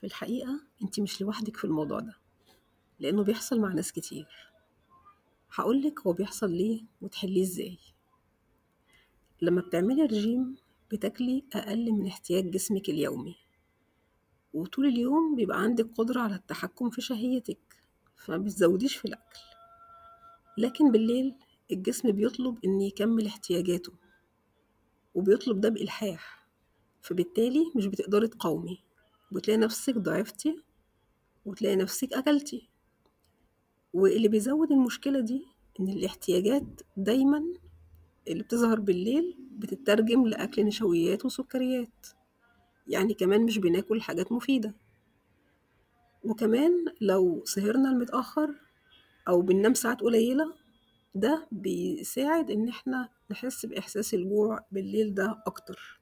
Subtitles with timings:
[0.00, 2.16] في الحقيقة أنتِ مش لوحدِك في الموضوع ده،
[3.00, 4.26] لإنه بيحصل مع ناس كتير.
[5.54, 7.78] هاقول لِك هو بيحصل ليه وتحلّيه إزاي.
[9.42, 10.56] لمّا بتعملي رجيم
[10.92, 13.36] بتاكلي أقل من احتياج جسمِك اليومي،
[14.54, 17.82] وطول اليوم بيبقى عندِك قدرة على التحكم في شهيتِك،
[18.16, 19.40] فما بتزوّديش في الأكل.
[20.58, 21.34] لكن بالليل
[21.72, 23.92] الجسم بيطلب إن يكمّل احتياجاته،
[25.14, 26.48] وبيطلب ده بإلحاح،
[27.02, 28.82] فبالتالي مش بتقدري تقاومي،
[29.32, 30.48] وبتلاقي نفسِك ضعفتِ
[31.46, 32.54] وتلاقي نفسِك أكلتِ.
[33.92, 35.46] واللي بيزوّد المشكلة دي
[35.80, 37.44] إن الاحتياجات دايمًا
[38.28, 42.06] اللي بتظهر بالليل بتتّرجم لأكل نشويات وسكريات،
[42.86, 44.74] يعني كمان مش بناكل حاجات مفيدة.
[46.24, 48.54] وكمان لو سهرنا لمتأخر
[49.28, 50.54] أو بننام ساعات قليلة،
[51.14, 55.99] ده بيساعد إن إحنا نحس بإحساس الجوع بالليل ده أكتر.